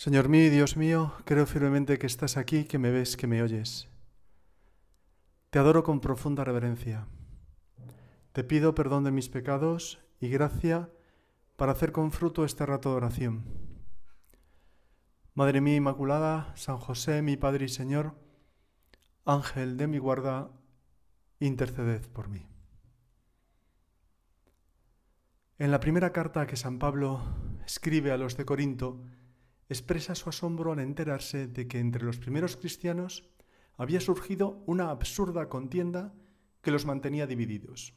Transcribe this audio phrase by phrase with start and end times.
[0.00, 3.42] Señor mío y Dios mío, creo firmemente que estás aquí, que me ves, que me
[3.42, 3.90] oyes.
[5.50, 7.06] Te adoro con profunda reverencia.
[8.32, 10.88] Te pido perdón de mis pecados y gracia
[11.56, 13.44] para hacer con fruto este rato de oración.
[15.34, 18.14] Madre mía Inmaculada, San José, mi Padre y Señor,
[19.26, 20.50] Ángel de mi guarda,
[21.40, 22.46] interceded por mí.
[25.58, 27.20] En la primera carta que San Pablo
[27.66, 28.98] escribe a los de Corinto,
[29.70, 33.30] expresa su asombro al enterarse de que entre los primeros cristianos
[33.76, 36.12] había surgido una absurda contienda
[36.60, 37.94] que los mantenía divididos.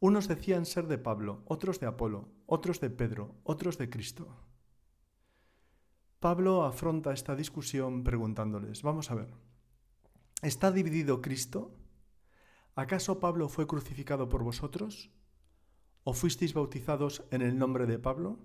[0.00, 4.34] Unos decían ser de Pablo, otros de Apolo, otros de Pedro, otros de Cristo.
[6.18, 9.34] Pablo afronta esta discusión preguntándoles, vamos a ver,
[10.40, 11.76] ¿está dividido Cristo?
[12.74, 15.10] ¿Acaso Pablo fue crucificado por vosotros?
[16.04, 18.38] ¿O fuisteis bautizados en el nombre de Pablo?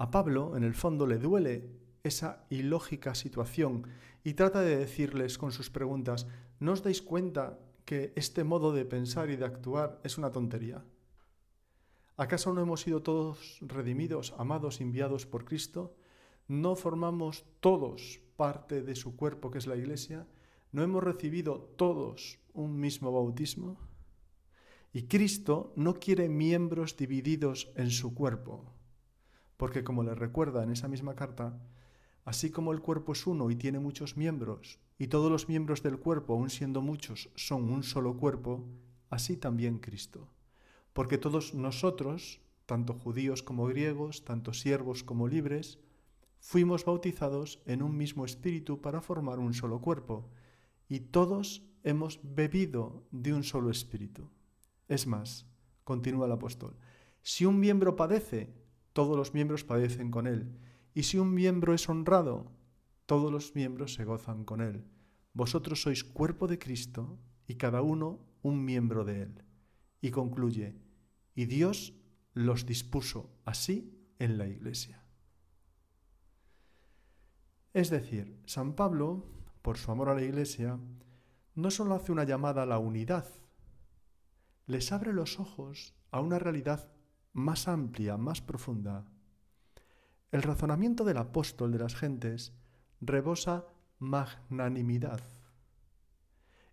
[0.00, 1.68] A Pablo, en el fondo, le duele
[2.02, 3.86] esa ilógica situación
[4.24, 6.26] y trata de decirles con sus preguntas,
[6.58, 10.82] ¿no os dais cuenta que este modo de pensar y de actuar es una tontería?
[12.16, 15.94] ¿Acaso no hemos sido todos redimidos, amados, enviados por Cristo?
[16.48, 20.26] ¿No formamos todos parte de su cuerpo que es la Iglesia?
[20.72, 23.76] ¿No hemos recibido todos un mismo bautismo?
[24.94, 28.79] Y Cristo no quiere miembros divididos en su cuerpo,
[29.60, 31.46] porque como le recuerda en esa misma carta,
[32.24, 35.98] Así como el cuerpo es uno y tiene muchos miembros, y todos los miembros del
[35.98, 38.64] cuerpo, aun siendo muchos, son un solo cuerpo,
[39.08, 40.28] así también Cristo.
[40.92, 45.78] Porque todos nosotros, tanto judíos como griegos, tanto siervos como libres,
[46.38, 50.28] fuimos bautizados en un mismo espíritu para formar un solo cuerpo,
[50.88, 54.30] y todos hemos bebido de un solo espíritu.
[54.88, 55.46] Es más,
[55.84, 56.76] continúa el apóstol,
[57.22, 58.54] si un miembro padece,
[58.92, 60.58] todos los miembros padecen con él
[60.94, 62.50] y si un miembro es honrado,
[63.06, 64.84] todos los miembros se gozan con él.
[65.32, 69.44] Vosotros sois cuerpo de Cristo y cada uno un miembro de él.
[70.00, 70.76] Y concluye,
[71.34, 71.94] y Dios
[72.32, 75.04] los dispuso así en la iglesia.
[77.72, 79.24] Es decir, San Pablo,
[79.62, 80.78] por su amor a la iglesia,
[81.54, 83.28] no solo hace una llamada a la unidad,
[84.66, 86.92] les abre los ojos a una realidad
[87.32, 89.06] más amplia, más profunda,
[90.32, 92.52] el razonamiento del apóstol de las gentes
[93.00, 93.66] rebosa
[93.98, 95.20] magnanimidad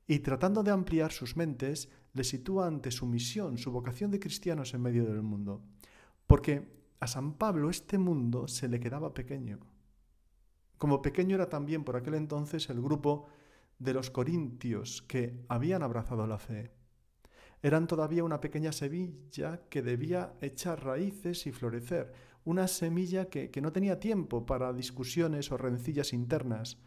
[0.08, 4.74] y tratando de ampliar sus mentes, le sitúa ante su misión, su vocación de cristianos
[4.74, 5.62] en medio del mundo.
[6.26, 9.60] Porque a San Pablo este mundo se le quedaba pequeño.
[10.78, 13.28] Como pequeño era también por aquel entonces el grupo
[13.80, 16.72] de los corintios que habían abrazado la fe.
[17.68, 22.14] Eran todavía una pequeña semilla que debía echar raíces y florecer,
[22.46, 26.78] una semilla que, no tenía tiempo para discusiones o rencillas internas,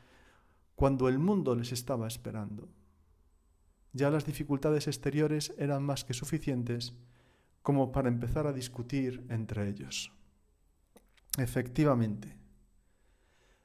[0.74, 2.70] cuando el mundo les estaba esperando.
[3.92, 6.94] Ya las dificultades exteriores eran más que suficientes
[7.60, 10.14] como para empezar a discutir entre ellos.
[11.36, 12.38] Efectivamente,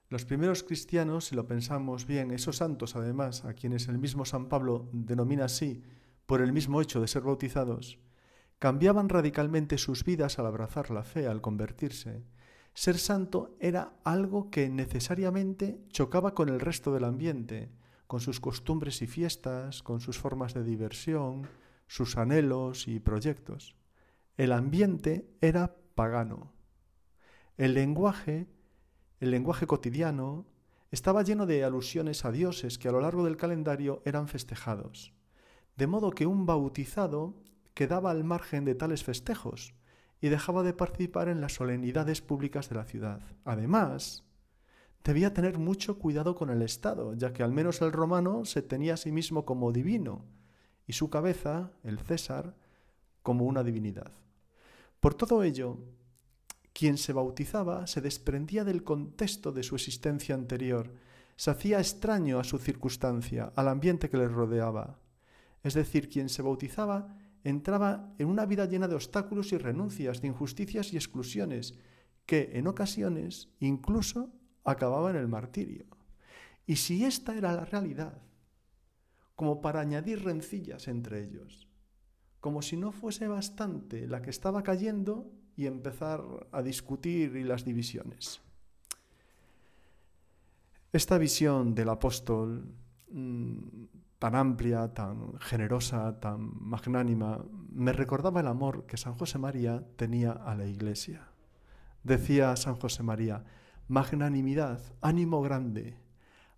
[0.09, 4.49] los primeros cristianos, si lo pensamos bien, esos santos además, a quienes el mismo San
[4.49, 5.81] Pablo denomina así
[6.25, 7.99] por el mismo hecho de ser bautizados,
[8.59, 12.23] cambiaban radicalmente sus vidas al abrazar la fe, al convertirse.
[12.73, 17.71] Ser santo era algo que necesariamente chocaba con el resto del ambiente,
[18.07, 21.47] con sus costumbres y fiestas, con sus formas de diversión,
[21.87, 23.75] sus anhelos y proyectos.
[24.37, 26.53] El ambiente era pagano.
[27.57, 28.47] El lenguaje,
[29.19, 30.45] el lenguaje cotidiano,
[30.91, 35.13] estaba lleno de alusiones a dioses que a lo largo del calendario eran festejados.
[35.75, 37.35] De modo que un bautizado
[37.73, 39.75] quedaba al margen de tales festejos
[40.21, 43.21] y dejaba de participar en las solemnidades públicas de la ciudad.
[43.43, 44.23] Además,
[45.03, 48.95] debía tener mucho cuidado con el Estado, ya que al menos el romano se tenía
[48.95, 50.25] a sí mismo como divino
[50.87, 52.55] y su cabeza, el César,
[53.21, 54.11] como una divinidad.
[54.99, 55.77] Por todo ello,
[56.73, 60.93] quien se bautizaba se desprendía del contexto de su existencia anterior,
[61.35, 64.99] se hacía extraño a su circunstancia, al ambiente que le rodeaba.
[65.65, 70.27] Es decir, quien se bautizaba entraba en una vida llena de obstáculos y renuncias, de
[70.27, 71.73] injusticias y exclusiones,
[72.27, 74.31] que en ocasiones incluso
[74.63, 75.87] acababa en el martirio.
[76.67, 78.21] Y si esta era la realidad,
[79.35, 81.67] como para añadir rencillas entre ellos,
[82.39, 86.21] como si no fuese bastante la que estaba cayendo y empezar
[86.51, 88.39] a discutir y las divisiones.
[90.93, 92.71] Esta visión del apóstol
[93.09, 93.85] mm,
[94.19, 100.31] tan amplia, tan generosa, tan magnánima, me recordaba el amor que San José María tenía
[100.31, 101.27] a la Iglesia.
[102.03, 103.43] Decía San José María,
[103.87, 105.97] magnanimidad, ánimo grande,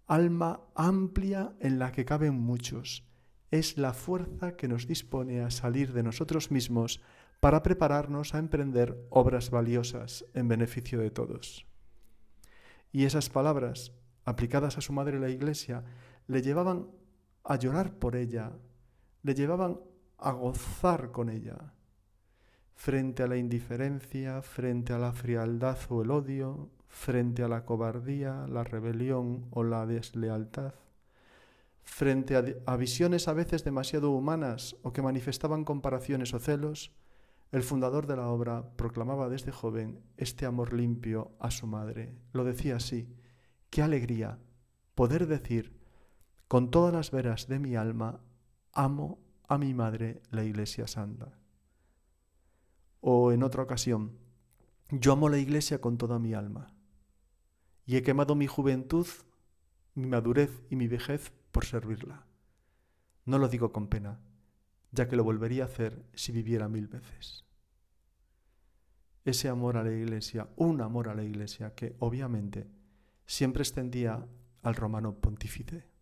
[0.06, 3.04] alma amplia en la que caben muchos,
[3.52, 7.02] es la fuerza que nos dispone a salir de nosotros mismos
[7.40, 11.66] para prepararnos a emprender obras valiosas en beneficio de todos.
[12.92, 13.94] Y esas palabras,
[14.26, 15.84] aplicadas a su madre la Iglesia,
[16.28, 16.88] le llevaban
[17.48, 18.52] a llorar por ella,
[19.24, 19.80] le llevaban
[20.18, 21.74] a gozar con ella,
[22.76, 28.48] frente a la indiferencia, frente a la frialdad o el odio, frente a la cobardía,
[28.48, 30.74] la rebelión o la deslealtad,
[31.84, 36.92] frente a, visiones a veces demasiado humanas o que manifestaban comparaciones o celos,
[37.54, 42.14] el fundador de la obra proclamaba desde joven este amor limpio a su madre.
[42.34, 43.08] Lo decía así,
[43.70, 44.38] qué alegría
[44.96, 45.77] poder decir
[46.48, 48.22] con todas las veras de mi alma,
[48.72, 51.38] amo a mi madre, la Iglesia Santa.
[53.02, 54.18] O en otra ocasión,
[54.90, 56.74] yo amo la Iglesia con toda mi alma
[57.86, 59.08] y he quemado mi juventud,
[59.96, 62.26] mi madurez y mi vejez por servirla.
[63.26, 64.20] No lo digo con pena,
[64.92, 67.46] ya que lo volvería a hacer si viviera mil veces.
[69.26, 72.70] Ese amor a la Iglesia, un amor a la Iglesia que obviamente
[73.26, 74.26] siempre extendía
[74.62, 75.97] al romano pontífice,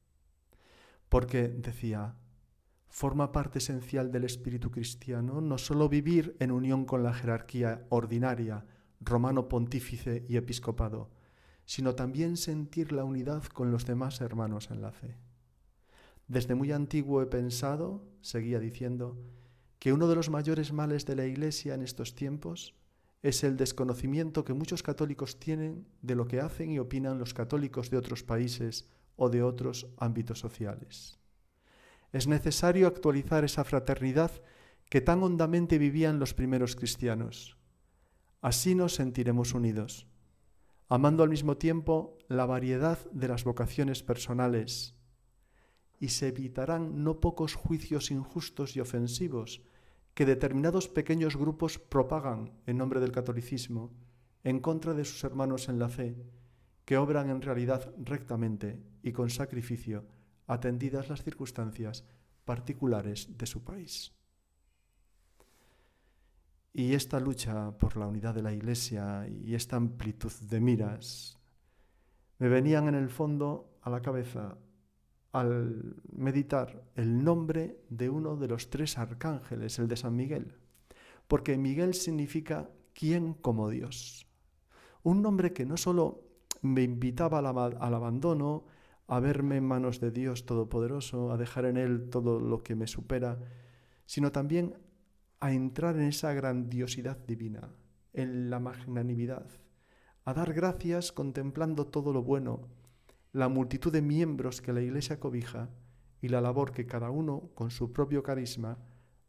[1.09, 2.15] porque decía,
[2.87, 8.65] forma parte esencial del espíritu cristiano no solo vivir en unión con la jerarquía ordinaria,
[9.01, 11.11] romano pontífice y episcopado,
[11.65, 15.17] sino también sentir la unidad con los demás hermanos en la fe.
[16.27, 19.17] Desde muy antiguo he pensado, seguía diciendo,
[19.79, 22.73] que uno de los mayores males de la Iglesia en estos tiempos
[23.21, 27.89] es el desconocimiento que muchos católicos tienen de lo que hacen y opinan los católicos
[27.89, 31.19] de otros países o de otros ámbitos sociales.
[32.11, 34.31] Es necesario actualizar esa fraternidad
[34.89, 37.57] que tan hondamente vivían los primeros cristianos.
[38.41, 40.07] Así nos sentiremos unidos,
[40.87, 44.95] amando al mismo tiempo la variedad de las vocaciones personales,
[45.99, 49.61] y se evitarán no pocos juicios injustos y ofensivos
[50.13, 53.91] que determinados pequeños grupos propagan en nombre del catolicismo
[54.43, 56.15] en contra de sus hermanos en la fe,
[56.85, 60.05] que obran en realidad rectamente y con sacrificio
[60.47, 62.05] atendidas las circunstancias
[62.45, 64.13] particulares de su país.
[66.71, 71.39] Y esta lucha por la unidad de la Iglesia y esta amplitud de miras
[72.37, 74.57] me venían en el fondo a la cabeza
[75.31, 80.55] al meditar el nombre de uno de los tres arcángeles, el de San Miguel,
[81.27, 84.27] porque Miguel significa quién como Dios.
[85.03, 86.24] Un nombre que no solo
[86.61, 88.65] me invitaba al, abandono,
[89.07, 92.87] a verme en manos de Dios Todopoderoso, a dejar en Él todo lo que me
[92.87, 93.39] supera,
[94.05, 94.77] sino también
[95.39, 97.69] a entrar en esa grandiosidad divina,
[98.13, 99.47] en la magnanimidad,
[100.23, 102.67] a dar gracias contemplando todo lo bueno,
[103.31, 105.69] la multitud de miembros que la Iglesia cobija
[106.21, 108.79] y la labor que cada uno, con su propio carisma,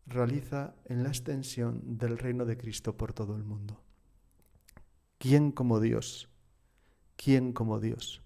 [0.06, 3.82] realiza en la extensión del reino de Cristo por todo el mundo.
[5.18, 6.30] ¿Quién como Dios?
[7.16, 8.22] ¿Quién como Dios?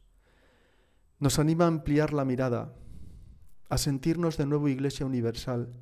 [1.18, 2.74] Nos anima a ampliar la mirada,
[3.68, 5.72] a sentirnos de nuevo Iglesia Universal,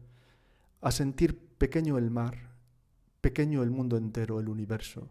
[0.80, 2.56] a sentir pequeño el mar,
[3.20, 5.08] pequeño el mundo entero, el universo,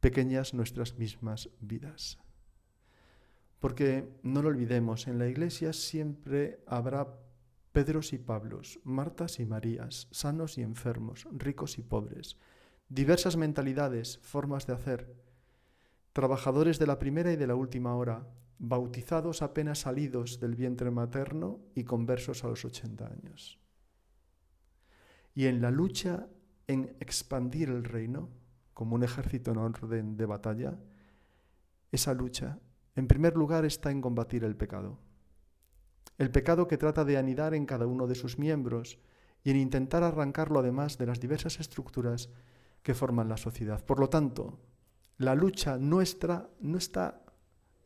[0.00, 2.18] pequeñas nuestras mismas vidas.
[3.60, 7.06] Porque no lo olvidemos, en la Iglesia siempre habrá
[7.72, 12.36] Pedros y Pablos, Martas y Marías, sanos y enfermos, ricos y pobres,
[12.88, 15.14] diversas mentalidades, formas de hacer,
[16.12, 18.26] trabajadores de la primera y de la última hora,
[18.58, 23.58] bautizados apenas salidos del vientre materno y conversos a los 80 años.
[25.34, 26.28] Y en la lucha
[26.66, 28.28] en expandir el reino,
[28.74, 30.78] como un ejército en orden de batalla,
[31.90, 32.58] esa lucha,
[32.94, 34.98] en primer lugar, está en combatir el pecado.
[36.18, 39.00] El pecado que trata de anidar en cada uno de sus miembros
[39.42, 42.30] y en intentar arrancarlo además de las diversas estructuras
[42.82, 43.84] que forman la sociedad.
[43.84, 44.60] Por lo tanto,
[45.20, 47.22] la lucha nuestra no está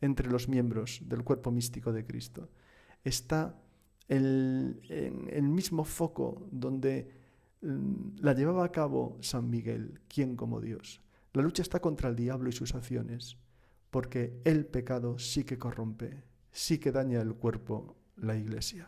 [0.00, 2.48] entre los miembros del cuerpo místico de Cristo.
[3.02, 3.60] Está
[4.06, 7.10] en el mismo foco donde
[7.60, 11.00] mm, la llevaba a cabo San Miguel, quien como Dios.
[11.32, 13.36] La lucha está contra el diablo y sus acciones,
[13.90, 16.22] porque el pecado sí que corrompe,
[16.52, 18.86] sí que daña el cuerpo, la iglesia.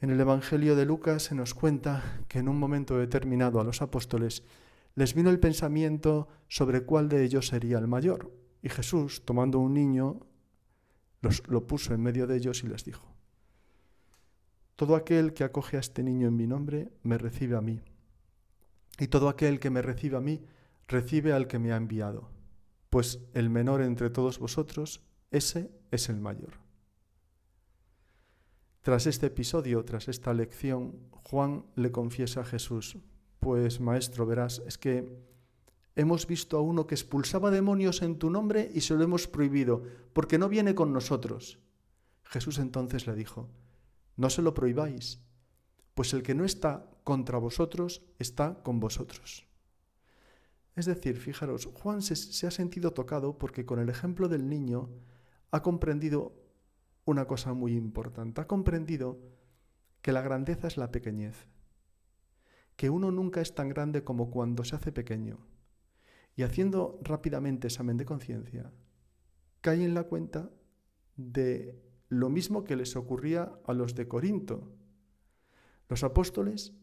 [0.00, 3.82] En el Evangelio de Lucas se nos cuenta que en un momento determinado a los
[3.82, 4.44] apóstoles
[4.94, 8.32] les vino el pensamiento sobre cuál de ellos sería el mayor.
[8.62, 10.20] Y Jesús, tomando un niño,
[11.48, 13.14] lo puso en medio de ellos y les dijo,
[14.76, 17.82] Todo aquel que acoge a este niño en mi nombre, me recibe a mí.
[18.98, 20.44] Y todo aquel que me recibe a mí,
[20.86, 22.30] recibe al que me ha enviado.
[22.90, 26.64] Pues el menor entre todos vosotros, ese es el mayor.
[28.82, 32.98] Tras este episodio, tras esta lección, Juan le confiesa a Jesús,
[33.44, 35.18] pues maestro, verás, es que
[35.96, 39.82] hemos visto a uno que expulsaba demonios en tu nombre y se lo hemos prohibido,
[40.14, 41.58] porque no viene con nosotros.
[42.22, 43.50] Jesús entonces le dijo,
[44.16, 45.20] no se lo prohibáis,
[45.92, 49.46] pues el que no está contra vosotros está con vosotros.
[50.74, 54.88] Es decir, fijaros, Juan se, ha sentido tocado porque con el ejemplo del niño
[55.50, 56.32] ha comprendido
[57.04, 58.40] una cosa muy importante.
[58.40, 59.18] Ha comprendido
[60.00, 61.46] que la grandeza es la pequeñez,
[62.76, 65.38] que uno nunca es tan grande como cuando se hace pequeño.
[66.36, 68.72] Y haciendo rápidamente examen de conciencia,
[69.60, 70.50] cae en la cuenta
[71.16, 74.72] de lo mismo que les ocurría a los de Corinto.
[75.88, 76.74] Los apóstoles,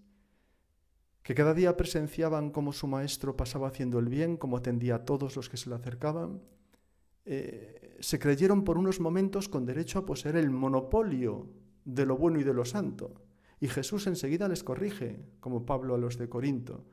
[1.23, 5.35] que cada día presenciaban cómo su maestro pasaba haciendo el bien, cómo atendía a todos
[5.35, 6.41] los que se le acercaban,
[7.25, 11.49] eh, se creyeron por unos momentos con derecho a poseer el monopolio
[11.85, 13.13] de lo bueno y de lo santo.
[13.61, 16.83] Y Jesús enseguida les corrige, como Pablo a los de Corinto.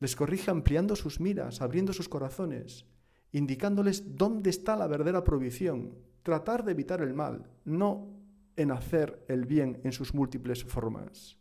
[0.00, 2.84] Les corrige ampliando sus miras, abriendo sus corazones,
[3.32, 8.06] indicándoles dónde está la verdadera provisión, tratar de evitar el mal, no
[8.54, 11.38] en hacer el bien en sus múltiples formas.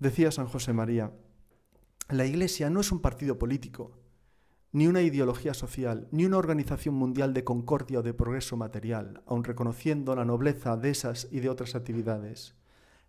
[0.00, 1.12] Decía San José María,
[2.08, 3.98] la Iglesia no es un partido político,
[4.72, 9.44] ni una ideología social, ni una organización mundial de concordia o de progreso material, aun
[9.44, 12.54] reconociendo la nobleza de esas y de otras actividades.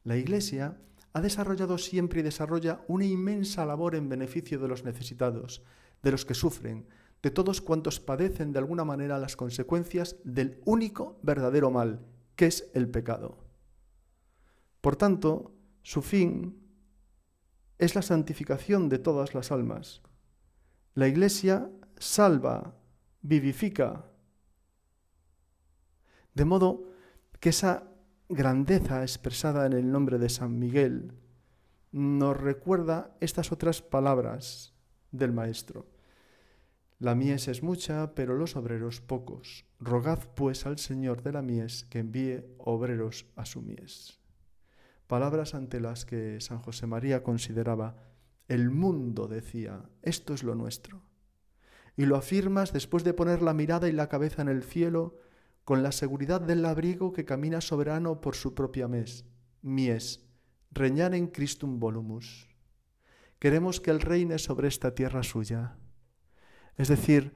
[0.04, 0.78] La Iglesia
[1.14, 5.64] ha desarrollado siempre y desarrolla una inmensa labor en beneficio de los necesitados,
[6.04, 6.88] de los que sufren,
[7.24, 12.70] de todos cuantos padecen de alguna manera las consecuencias del único verdadero mal, que es
[12.74, 13.40] el pecado.
[14.82, 16.62] Por tanto, su fin
[17.80, 20.02] es la santificación de todas las almas.
[20.98, 22.74] La Iglesia salva,
[23.22, 24.08] vivifica,
[26.34, 26.90] de modo
[27.40, 27.84] que esa
[28.30, 31.14] grandeza expresada en el nombre de San Miguel
[31.92, 34.74] nos recuerda estas otras palabras
[35.12, 35.86] del Maestro.
[36.98, 39.66] La mies es mucha, pero los obreros pocos.
[39.80, 44.20] Rogad pues al Señor de la mies que envíe obreros a su mies.
[45.06, 48.17] Palabras ante las que San José María consideraba,
[48.48, 51.02] el mundo decía, esto es lo nuestro.
[51.96, 55.18] Y lo afirmas después de poner la mirada y la cabeza en el cielo
[55.64, 59.26] con la seguridad del labriego que camina soberano por su propia mes,
[59.62, 60.26] mies,
[60.72, 62.48] reñar en Christum volumus.
[63.40, 65.78] Queremos que Él reine sobre esta tierra suya
[66.78, 67.34] es decir,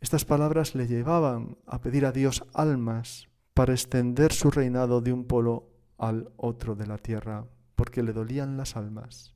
[0.00, 5.24] estas palabras le llevaban a pedir a Dios almas para extender su reinado de un
[5.24, 7.46] polo al otro de la tierra,
[7.76, 9.33] porque le dolían las almas,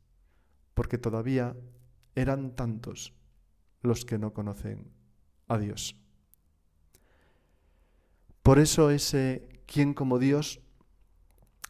[0.79, 1.57] porque todavía
[2.15, 3.13] eran tantos
[3.83, 4.93] los que no conocen
[5.49, 5.97] a Dios.
[8.45, 10.61] Por eso ese quien como Dios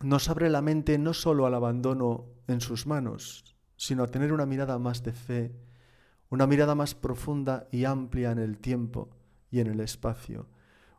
[0.02, 4.44] nos abre la mente no solo al abandono en sus manos, sino a tener una
[4.44, 5.54] mirada más de fe
[6.28, 9.08] una mirada más profunda y amplia en el tiempo
[9.50, 10.50] y en el espacio,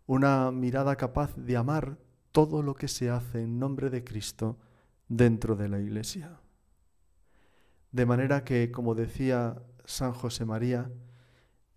[0.07, 1.99] una mirada capaz de amar
[2.31, 4.57] todo lo que se hace en nombre de Cristo
[5.07, 6.39] dentro de la Iglesia.
[7.91, 10.91] De manera que, como decía San José María,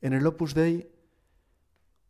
[0.01, 0.91] en el Opus Dei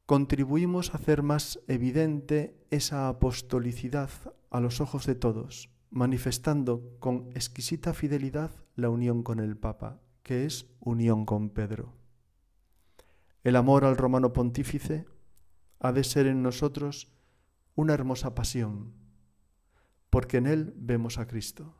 [0.07, 4.11] contribuimos a hacer más evidente esa apostolicidad
[4.51, 10.45] a los ojos de todos, manifestando con exquisita fidelidad la unión con el Papa que
[10.45, 11.95] es unión con Pedro.
[13.45, 15.07] El amor al romano pontífice
[15.81, 17.13] ha de ser en nosotros
[17.75, 18.95] una hermosa pasión,
[20.11, 21.75] porque en él vemos a Cristo.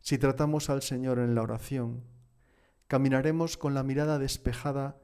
[0.00, 2.04] Si tratamos al Señor en la oración,
[2.86, 4.98] caminaremos con la mirada despejada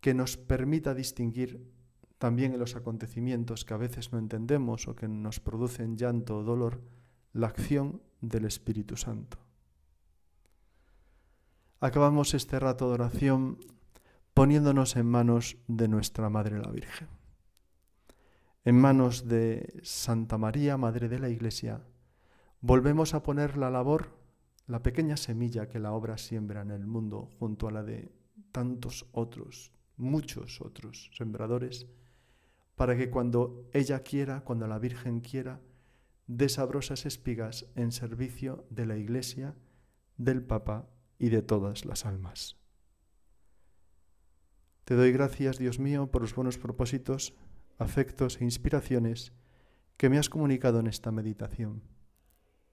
[0.00, 1.72] que nos permita distinguir
[2.18, 6.42] también en los acontecimientos que a veces no entendemos o que nos producen llanto o
[6.42, 6.80] dolor,
[7.32, 9.38] la acción del Espíritu Santo.
[11.80, 13.58] Acabamos este rato de oración
[14.32, 17.08] poniéndonos en manos de nuestra Madre la Virgen,
[18.64, 21.82] en manos de Santa María, Madre de la Iglesia.
[22.60, 24.23] Volvemos a poner la labor,
[24.66, 28.12] la pequeña semilla que la obra siembra en el mundo junto a la de
[28.52, 31.86] tantos otros, muchos otros sembradores,
[32.74, 35.60] para que cuando ella quiera, cuando la Virgen quiera,
[36.26, 39.54] dé sabrosas espigas en servicio de la Iglesia,
[40.16, 42.56] del Papa y de todas las almas.
[44.84, 47.34] Te doy gracias, Dios mío, por los buenos propósitos,
[47.78, 49.32] afectos e inspiraciones
[49.96, 51.93] que me has comunicado en esta meditación.